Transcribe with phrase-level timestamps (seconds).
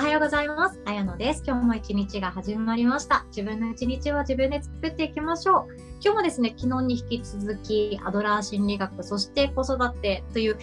[0.00, 0.80] おはようございます。
[0.86, 1.42] あやのです。
[1.46, 3.26] 今日も一日が始まりました。
[3.28, 5.76] 自分の一日は自分で作っていきましょう。
[6.02, 10.56] 今日もですね、昨日に引き続き、アドラー心理学、そして子育てという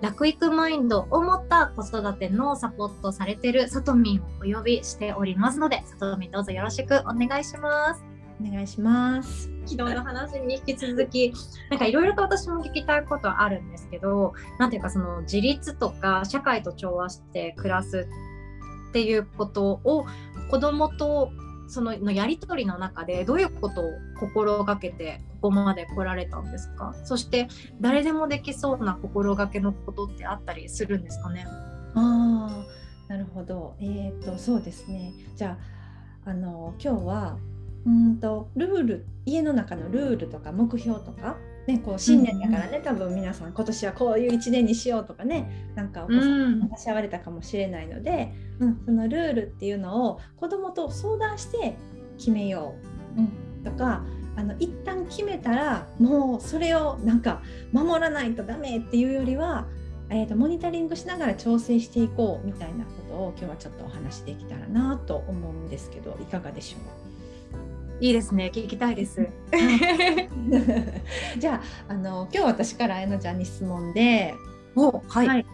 [0.00, 8.04] 楽育マインドを持った子育てのサポートされているさとみんをお呼びしておりますので、さとみんどうぞよろしくお願いします。
[8.40, 9.50] お願いします。
[9.66, 11.32] 昨日の話に引き続き
[11.68, 18.08] なんかいろいろと私も聞きたいことはあるんですけどなんていうかその自立とか社会と調和して暮らす
[18.88, 20.06] っていうことを
[20.50, 21.30] 子供と
[21.68, 23.84] そののやり取りの中でどういうことを
[24.18, 26.94] 心がけてここまで来られたんですか？
[27.04, 27.48] そして
[27.80, 31.46] 誰でもできそうな心がけのことってあったりするんですかね？
[31.94, 32.64] あ、
[33.08, 33.76] なるほど。
[33.80, 35.12] えっ、とそうですね。
[35.36, 35.58] じゃ
[36.24, 37.38] ああの今日は
[37.86, 41.36] うんとルール家の中のルールとか目標とか。
[41.68, 51.76] ね、こう新年だからね、多分皆さん今年はこういう1年にしようとかねなんかお子さん話し合われたかもしれないので、うん、そのルールっていうのを子どもと相談して
[52.16, 52.74] 決めよ
[53.16, 54.02] う、うん、とか
[54.36, 59.66] あの一旦決めたらもうそれをなんか守らないとダメっていうよりは、
[60.08, 67.07] えー、とモニタリングしながら調整していこうみたいなことを今日はちょっとお話しできたらなと思うんですけどいかがでしょう？
[68.00, 68.50] いいですね。
[68.54, 69.26] 聞きたいです。
[71.38, 74.34] じゃああの今日私からあやなちゃんに質問で、
[74.76, 75.46] おはい、はい。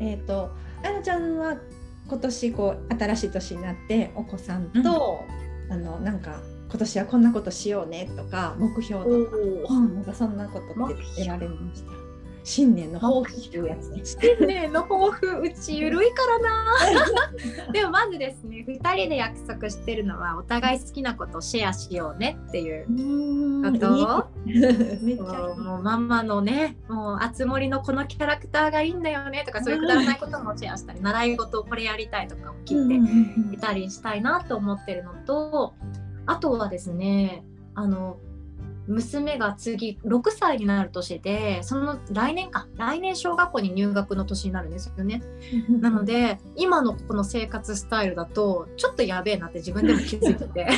[0.00, 0.50] えっ、と
[0.82, 1.56] あやなちゃんは
[2.08, 5.24] 今年こう新しい年になってお子さんと、
[5.70, 9.08] あのなんか今年はこんなことしようねとか目標と
[9.66, 12.07] か、うん、なんかそんなことって得られました？
[12.48, 14.00] 新年の抱負っていうやつね。
[14.02, 16.76] 新年の抱負うちゆるいからな。
[17.72, 24.30] でもまずですね2人で約束してるのはお互い好きなことをシェアしようねっていうこと。
[24.46, 35.74] めっちゃもうママのねもうあつ森のこのキャラクターがいいんだよねとかそういうくだらないこともシェアしたり習い事をこれやりたいとかも聞いていたりしたいなと思ってるのと
[36.24, 37.44] あとはですね
[37.74, 38.18] あの
[38.88, 45.22] 娘が次6歳になる年でその来年か来年小学校に入学の年になるんですよね。
[45.68, 50.68] なので今のこの生活スタイルだとちょっとやべえなって自分でも気づいてて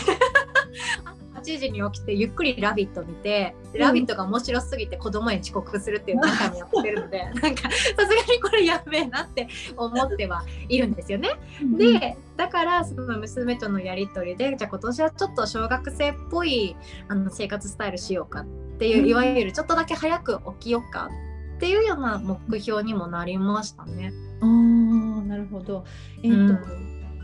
[1.55, 11.31] 8時に起きてゆっくり「ラビット!」見て「ラビット!」が面白すぎて子供に遅刻するっていうのを何回もやってるので なんかさすがにこれやべえなって思ってはいるんですよね。
[11.77, 16.77] でだからその娘とのやり取りでじゃあ今年はちょっと小学生っぽい
[17.09, 18.47] あの生活スタイルしようかっ
[18.79, 21.11] ていう、うんいわゆるちょっとだけ早く起きようか
[21.57, 24.13] っていうような目標にもなりましたね。
[24.41, 25.85] あーなるほど。
[26.23, 26.55] えっ、と、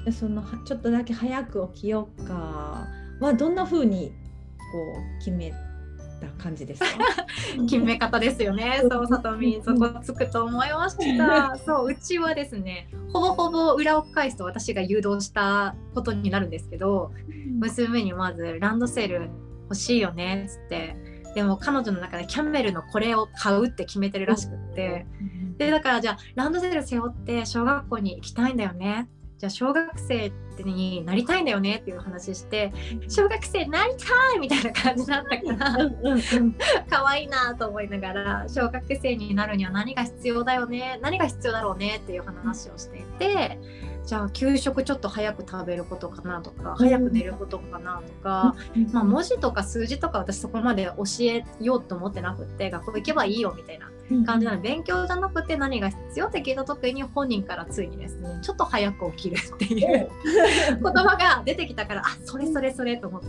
[0.05, 2.35] でそのはちょっとだけ早く起きようか
[3.21, 4.13] はどんな風に
[4.73, 5.53] こう決め
[6.21, 6.87] た感じですか？
[7.69, 8.81] 決め方ですよね。
[8.91, 11.57] そう、さとみん、そこつくと思いました。
[11.65, 17.13] そう、うちはですね、ほぼほぼ裏を返すと私が誘導したことになるんですけど、
[17.61, 19.31] 娘にまずランドセル
[19.65, 20.97] 欲しいよねっつって、
[21.35, 25.07] でも彼女の中でキャメルのこれを買うって決めてるらしくって、
[25.59, 29.09] で、だからじゃあランドセル背負って小学校に行きたいんだよね。
[29.39, 30.33] じゃあ小学生
[30.65, 32.73] になりたいんだよねっていう話して
[33.09, 35.91] 小学生になりたいみたいな感じだったから
[36.89, 43.59] 可愛いなと思いながら小学生になるには何が必要だよね何が必要だろうねっていう話をしていて
[44.07, 48.55] じゃあ給食ちょっと早く食べることかなとか早く寝ることかなとか、
[48.93, 53.91] まあ、文字とか数字とか私そこまで教えようと思ってなくって学校行けばいいよみたいな
[54.25, 54.63] 感じなの。
[54.63, 60.09] で勉強じゃなくて何が必要って聞いた時に本人からついにですねちょっと早く起きるっていう
[60.71, 63.27] 言葉が出てきたからあそれそれそれと思って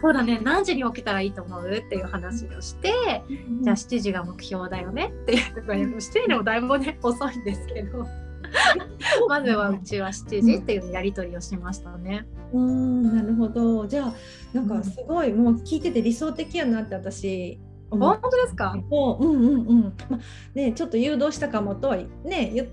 [0.00, 3.22] そうだね何時に起きたらいいと思うっていう話をして
[3.60, 8.06] じゃあ7時が目標だよねっていうところに7時もだいぶね遅いんですけど
[9.28, 12.26] まずはうちは7時っていうやり取りをしましたね。
[12.52, 13.86] うんなるほど。
[13.86, 14.14] じゃあ
[14.52, 17.60] なんかすごい、もう聞いてて理想的やなって私
[17.90, 18.74] 思本当ですか？
[18.88, 19.82] もううんうんうん。
[20.10, 20.18] まあ
[20.54, 22.66] ねちょっと誘導したかもとはね言っ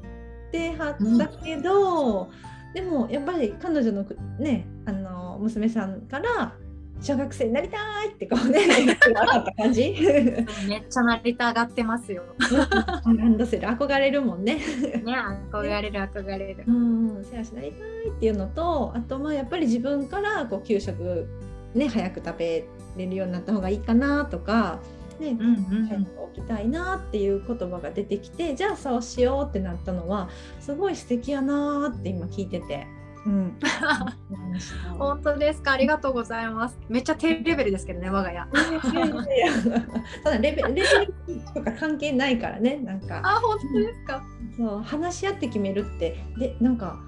[0.51, 2.29] てはったけど、
[2.73, 4.05] でもやっぱり彼女の
[4.39, 6.53] ねあの娘さんから
[7.01, 9.95] 小学生になりたいってこうね言ってなかった感じ？
[10.67, 12.23] めっちゃ成りたがってますよ。
[13.05, 14.55] ランドセル憧れるもんね。
[14.55, 14.61] ね
[15.51, 16.63] 憧れる憧れる。
[16.67, 21.27] うん、シェアしなりたいっていうのとあとまあやっぱり自分からこう給食
[21.75, 22.65] ね早く食べ
[22.97, 24.79] れるようになった方がいいかなとか、
[25.19, 26.05] ねうんうん早く
[26.35, 30.29] 起きたいなっていう言葉が出てきてじゃあそうしようってなったのは
[30.59, 32.87] すごい素敵やなって今聞いてて。
[33.27, 33.59] うん、
[34.97, 35.73] 本当ですか？
[35.73, 36.79] ありがとうございます。
[36.87, 38.47] めっちゃ低レベルですけどね我が家。
[40.23, 40.85] ただレベレベル
[41.53, 43.21] とか関係ないからねなんか。
[43.23, 44.23] あ本当ですか？
[44.55, 46.23] そう話し合って決めるって。
[46.37, 46.99] でなんか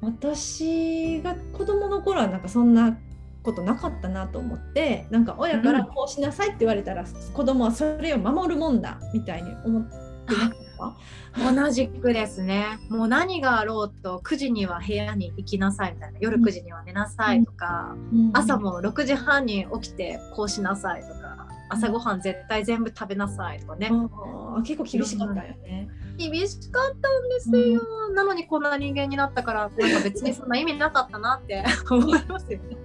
[0.00, 2.96] 私が子供の頃はなんかそんな
[3.42, 9.96] ことなかったなと思ってなんか親からこうしなさいって言われたら、うん、子供はそれを守るもんだみたいに思って
[10.34, 10.63] なかった
[11.36, 12.78] 同じくですね。
[12.88, 16.18] もう何があろうと9時には部屋に行きなさいみたいな。
[16.20, 25.88] 夜9時には寝なさいとか、うん、朝も6時半に起きてこうしなさいとか朝ごはん絶対全部食べなさいとかね、うん、結構厳しかったよね。
[26.16, 32.76] 厳しかったんですよ、うん、なのにこんな人間になったからなんか別にそんな意味なかったなって思いますよね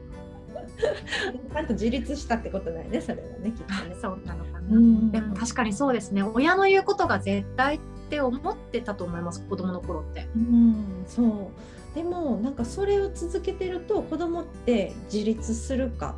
[1.52, 3.96] ちゃんと自立したってことだよねそれはねきっとね。
[4.02, 6.24] そうなのかな、うん、でも確かにそうですね。
[6.24, 7.80] 親の言うことが絶対っ
[8.10, 10.28] て思ってたと思います子供の頃って。
[10.36, 11.96] うん、そう。
[11.96, 16.16] でもなんかそれを続けてると子供って自立するか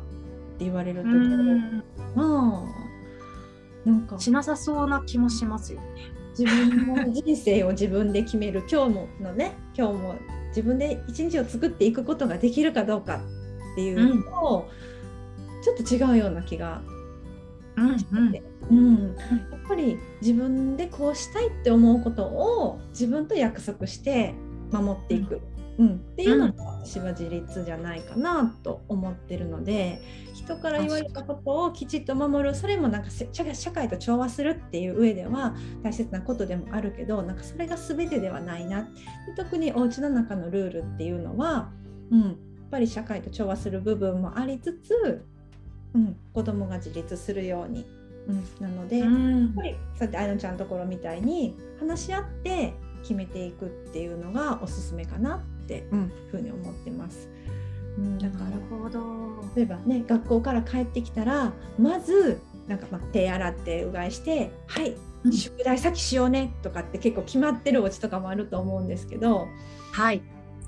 [0.54, 1.82] って言われると、うん、
[2.14, 2.64] ま
[3.84, 4.18] あなんか。
[4.18, 6.22] しなさそうな気もしますよね。
[6.38, 10.14] 自分の人生を自分で決める今日ものね今日も
[10.48, 13.20] 自分で一日を作っていくことができるかどうか
[13.72, 14.68] っていうと、
[15.56, 16.82] うん、ちょっと違うような気が
[17.96, 19.22] してて、うん、うん、や
[19.56, 24.34] っぱり自分でこうしたいって思うことを自分と約束して
[24.70, 25.40] 守っていく。
[25.78, 30.02] うん、っていうのが私は自立じゃないかなと思ってるので
[30.34, 32.54] 人から言われたことをきちっと守る。
[32.54, 33.08] それもなんか
[33.54, 38.86] 社会と調和するっていう上では大切なことでもあるけどなんかそれが全てではないな。
[39.34, 41.72] 特にお家の中のルールっていうのは、
[42.10, 42.38] うん、
[42.72, 45.24] ぱり社会と調和する部分もありつつ、
[45.94, 47.84] うん、子供が自立するように、
[48.26, 52.72] うん、なので、うん、やっぱりさてあやのちゃんのところみたいに話し合って
[53.02, 57.28] 決めていくっていうのがおすすめかなって、うん、ふうに思ってます。
[57.98, 58.50] うん、だから
[59.54, 64.96] 例えばね学校から帰ってきたらまずなんかまあ手洗ってうがいして「はい
[65.30, 69.46] 宿題先しようね」とかって結構決まってるお家とかもあると思うんですけど、
[69.92, 70.22] はい、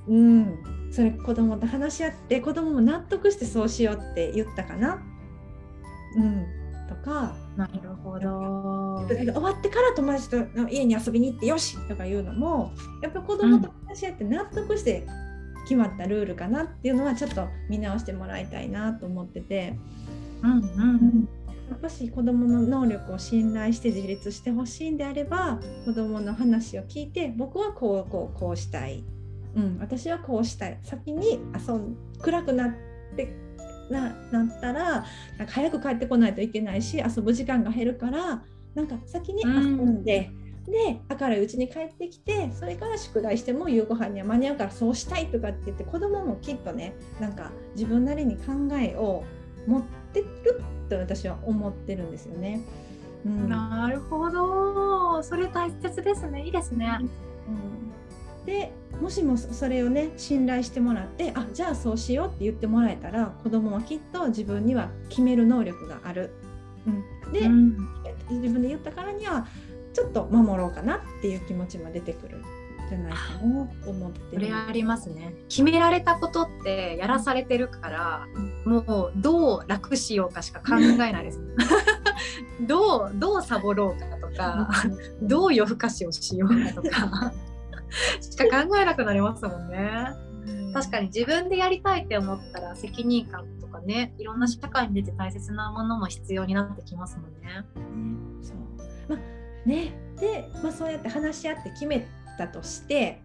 [0.06, 0.58] うん、
[0.90, 5.02] それ子供と話し合って子供も納得してそうしようって言ったかな？
[6.16, 6.46] うん、
[6.88, 7.36] とか。
[7.56, 9.06] なるほど。
[9.06, 10.36] 終わってから友達と
[10.68, 15.06] 家に遊びに行ってよしとかいうのもやっぱ子供と話し合って納得して
[15.62, 19.78] 決まったルールかなっていうのはちょっと見直してもらいたいなと思ってて。
[20.42, 21.28] うんうん、
[21.70, 29.04] やっぱし子どもの能力を信頼して自立してほしいんであれば子どもの話を聞いて僕はこうこうこうしたい
[29.56, 32.72] うん、私はこうしたい先に遊ん暗くなっ
[33.16, 33.32] て
[33.90, 35.04] ななったら
[35.38, 38.42] なんか早く帰ってこないといけないし遊ぶ時間が減るから
[38.74, 40.30] なんか先に遊んで。
[40.38, 49.24] うんで明るいうちに帰ってきてそれから宿題しても夕ご飯には間に合うからそうしたいとかって言って子供もきっとねなんか自分なりに考えを
[49.66, 50.26] 持ってる
[50.88, 52.60] と私は思ってるんですよね。
[53.26, 56.98] うん、なるほどそれ大切ですねいいですね。
[57.00, 57.08] うん
[58.46, 66.30] でもしもそれをね信頼してもらってあじゃあそうしようって言ってもらえたら子供はきっと自分には決める能力がある。
[66.86, 67.76] うん、で、うん、
[68.30, 69.46] 自分で言ったからには
[69.94, 72.42] ちょっと守ろうかなっていう気持ちも出てくる
[72.88, 75.34] じゃないかなと思ってそれありますね。
[75.48, 78.26] 決められたことってやらされてるから、
[78.64, 81.40] もうどう楽しようかしか考えないです。
[82.60, 84.68] どうどうサボろうかとか、
[85.22, 87.32] どう夜更かしをしようかとか。
[88.20, 90.24] しか考えなくなりますもんね。
[90.72, 97.64] 確かに自分でやりたいって思ったら責任感とかねいろんな社会に出て大切なものも必要になってきますもんね。
[98.42, 98.56] そう。
[99.08, 99.18] まあ
[99.68, 102.06] ねで、まあ、そうやって話し合って決め
[102.38, 103.22] たとして、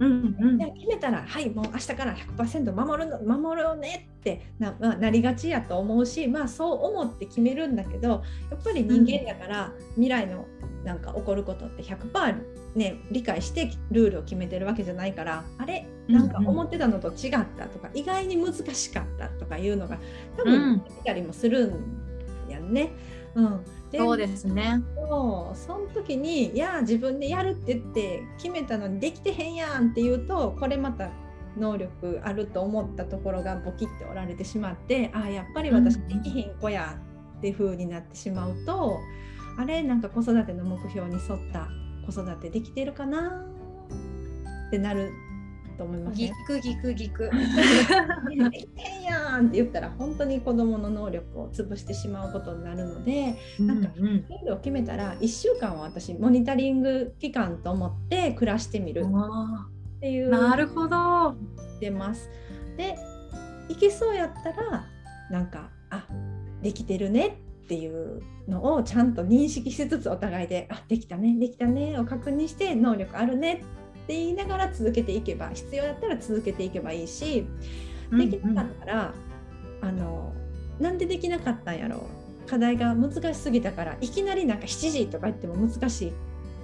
[0.00, 8.08] うんうん、決めたらはいもう明日から100%守るの守ろうねってな,、まあ、なりがちやと思うしまあそう思って決めるんだけど
[8.50, 10.46] やっぱり人間だから未来の
[10.84, 15.86] なんか起こることって100%ね、理解してルールを決めてるわけじゃないからあれ？
[16.08, 19.98] なんか思ってたのと違ったとか、うんうん、意外に難しかったとかいうのが
[20.36, 22.90] 多分出たりもするんやんね。
[23.34, 24.82] うん、でそうですね。
[24.96, 25.56] そう。
[25.56, 31.10] その時に「いや自分でやるって言って決めたのにできてへんやん」って言うとこれまた
[31.56, 36.98] 能力あると思ったところがボキっておられてしまってああやっぱり私できへん子や
[37.38, 38.98] っていう風になってしまうと、
[39.56, 39.82] うん、あれ？
[39.82, 41.68] なんか子育ての目標に沿った
[42.04, 43.46] 子育てできてるかな？
[44.68, 45.12] ってなる
[45.76, 46.26] と思います、ね。
[46.26, 47.30] ギクギクギク。
[48.76, 61.34] 変やんって言ったら本当に子どもの能力を潰してしまうことになるので、うんうん、なんかルールを決めたら1週間は私モニタリング期間と思って暮らしてみるっていうなるほど
[61.80, 62.30] 出ます。
[62.76, 62.96] で
[63.68, 64.86] いけそうやったら
[65.30, 66.06] なんかあ
[66.62, 73.62] できてるねっていうのをちゃんと認識しつつお互いで「あできたねできたね」を確認して能力あるね
[74.06, 77.46] 言いながら続けていけば必要だったら続けていけばいいし
[78.12, 79.14] できなかったら、
[79.82, 80.32] うんうん、あの
[80.78, 82.00] なんでできなかったんやろう。
[82.46, 86.12] 課題が難しすぎたからいきなりなんか7時とか言っても難し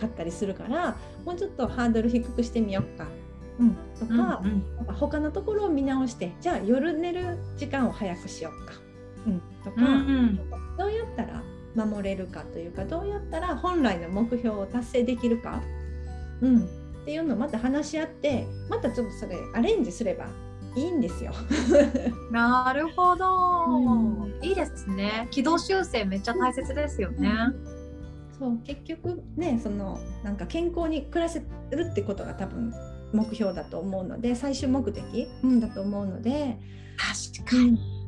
[0.01, 3.07] かったりするからもうちょっとハードル低くしてみようか。
[3.59, 8.73] うん、とか,、うんうん、他のところを見直してじゃあ夜寝る時間を早くしようか、
[9.27, 10.41] うん、とか、うんうん、
[10.81, 11.43] どうやったら
[11.75, 15.63] 守れるかというかどうやったら本来の目標を達成できるか、
[16.41, 20.27] うん、っていうのをまた話し合ってまたちょっとそれアレンジすれば
[20.75, 21.33] いいんですよ。
[22.33, 23.27] なるほど、
[23.67, 25.29] うん、いいですね。
[25.31, 27.29] 軌道修正めっちゃ大切ですよね。
[27.29, 32.73] うん、そう結局ねそのなんか健康に暮らせるってことが多分
[33.13, 36.59] 目標だと思うので最終目的、うん、だと思うので
[36.97, 38.00] 確かに。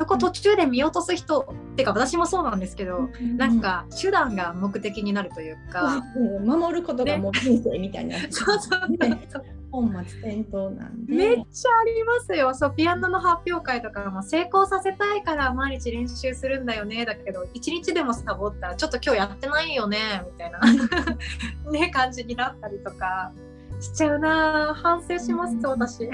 [0.00, 6.02] そこ途中で見落とす人っていうか私もそうなんですけど、うん、なんか手段が目的になるというか、
[6.42, 8.90] 守ることがもう人生みたいな、 ね、そうそう。
[8.90, 9.28] ね、
[9.70, 11.14] 本末転倒なんで。
[11.14, 12.54] めっちゃありますよ。
[12.54, 17.04] そうピアノの発表会とかも成功させたいから毎日練習するんだよね。
[17.04, 20.60] だけど一日でもサボったらちょっと今日やってないよねみたいな。
[21.70, 23.32] ね感じになったりとか
[23.80, 24.74] しちゃうな。
[24.74, 26.08] 反省します、私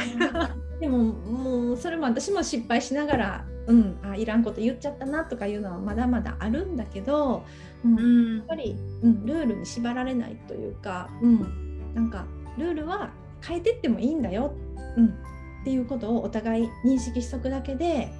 [0.80, 7.45] でももうそれも私も失敗しながらうん、あいらんこと言っちゃったなとかいうのはまだまだあるんだけど、
[7.85, 13.11] うん、うん、やっぱり、うん、ルールに縛られないというか、うん、なんかルールは
[13.42, 14.52] 変えてってもいいんだよ、
[14.97, 18.12] うん、っていうことをお互い認識しとくだけで、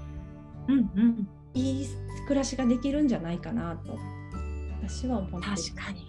[0.69, 1.87] うんうん、いい
[2.27, 3.97] 暮らしができるんじゃないかなと
[4.83, 6.06] 私は思って確かに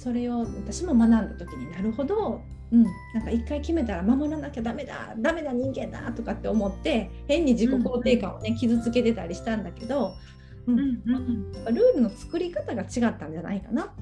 [0.00, 2.40] それを私も学んだ時になるほど
[2.72, 10.14] うん、なんか一回決めたら守らなきゃダメだダメだ人間だとかって思って変に自己肯定感をね、傷つけてたりしたんだけど、
[10.66, 10.78] うん。
[10.78, 11.02] うん
[11.66, 13.92] うん、ルールの作り方が違ったんじゃないかな。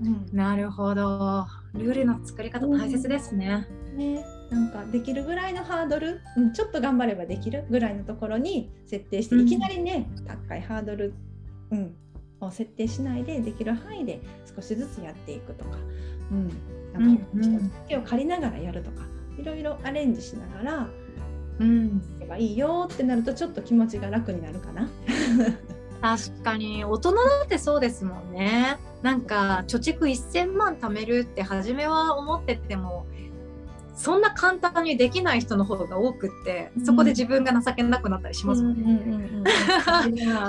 [0.00, 1.46] うん、なるほど。
[1.74, 3.66] ルールの作り方大切ですね。
[3.94, 4.24] ね。
[4.50, 11.14] なんかできるぐらいのハードル、うん、ちょっと頑張ればできるぐらいのところに設定して、いきなりね高いハードル、
[11.70, 11.88] うん、を
[12.50, 14.20] 設定しないでできる範囲で
[14.54, 15.70] 少しずつやっていくとか、
[16.30, 16.48] うん、
[16.92, 17.24] なんか
[17.88, 19.16] 手を借りながらやるとか。
[19.38, 20.88] いろいろアレンジしながら、
[21.60, 24.88] うん、すればいいよってなるとちょっと気持ちが楽になるかな。
[26.00, 26.84] 確かに。
[26.84, 28.76] 大人だってそうですもんね。
[29.02, 33.06] なんか貯蓄1000万貯めるって初めは思ってても
[33.94, 39.44] そんな簡単にできない人の方が多くってそこで自分が情けなくなったりしますもんね。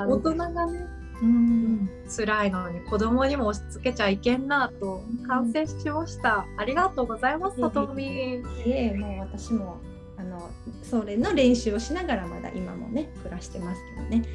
[0.07, 0.87] 大人がね
[1.21, 1.89] うん。
[2.15, 4.47] 辛いのに子供にも押し付けちゃいけん。
[4.47, 9.81] なと完成しました、ありがとうございますさとみいえもう私も
[10.17, 10.49] あの
[10.83, 14.25] それの練習をしながらまだ今もね暮らしてますけどね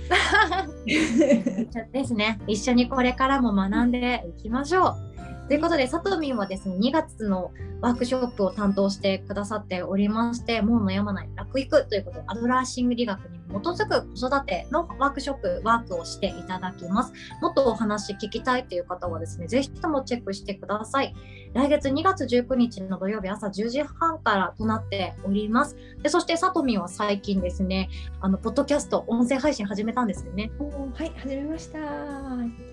[1.92, 3.90] ですね一緒にこれからも学ん。
[3.90, 5.12] でいきましょう
[5.48, 6.36] ということで、さとみん。
[6.36, 17.12] はですね、2月のワークショップを担当してくださっておりまして、もう悩まない楽育ということで、アドラーシング理学に基づく子育てのワークショップ、ワークをしていただきます。
[17.40, 21.14] もっとお話聞きたいという方はですね、ぜひともチェックしてください。
[21.54, 25.76] 来月2月19日の土曜日朝10時半からとなっております。
[26.02, 27.90] でそして、さとみんは最近ですね、
[28.20, 30.50] あの、ポッドキャスト、音声配信始めたんですよね。
[30.94, 31.78] はい、始めました。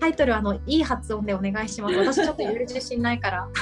[0.00, 1.96] タイトル、あの、いい発音でお願いします。
[1.96, 3.48] 私ちょっと言える自信ないから。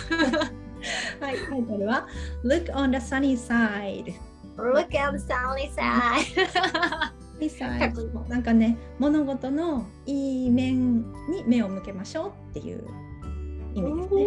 [1.20, 2.06] はい、タイトルは
[2.44, 4.14] Look on the sunny side
[4.58, 7.12] Look at the sunny side
[8.28, 12.84] なんかね物事のいい面に目を向けましょうっていう
[13.74, 14.26] 意味ですね。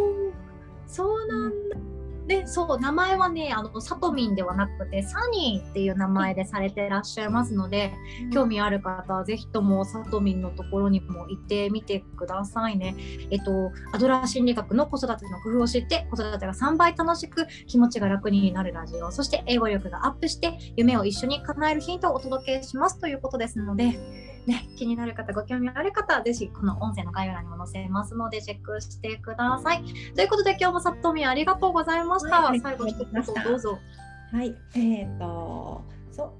[0.87, 1.90] そうなんだ。
[2.31, 7.91] でそう名前はねあのサトミンではなくてサニーっていう名前でされてらっしゃいますので、
[8.23, 12.95] うん、興味ある方はぜひともサトミンのところにも行ってみてくださいね。
[13.31, 24.20] えっとアドラー心理学の子育ての工夫を知って子育てが3倍楽しく気持ちが楽になるラジオそして英語力がアップして夢を一緒に叶えるヒントをお届けしますということですので。
[24.47, 29.83] ね、気になる方、ご興味ある方は、ぜひこの音声の概要欄にも載せますので、チェックしてください。
[30.15, 32.41] ということで、今日もさとみありがとうございました。
[32.41, 33.07] はい、最後一言
[33.43, 33.79] どうぞ。
[34.31, 36.31] はい、えっ、ー、と、そう。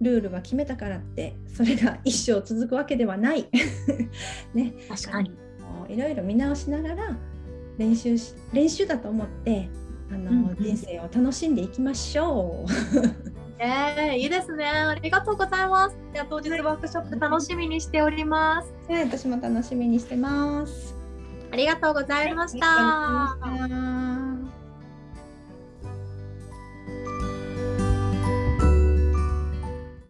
[0.00, 3.48] ルールは決めたからってそれが一生続くわけではない。
[4.54, 5.32] ね、確かに
[5.88, 7.16] いろいろ見直しながら
[7.78, 9.68] 練習し練習だと思って
[10.10, 13.45] あの、うんうん、人生を楽しんでいきましょう。
[13.58, 14.66] えー、いいですね。
[14.66, 15.96] ありがとうございます。
[16.12, 18.72] じゃ当日ワークショップ楽しみにしております。
[18.88, 20.94] はい、私も楽しみにしてます。
[21.52, 24.35] ありがとうございました。